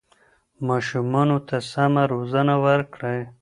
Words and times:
ماشومانو 0.67 1.37
ته 1.47 1.55
سمه 1.71 2.03
روزنه 2.11 2.55
ورکړئ. 2.65 3.21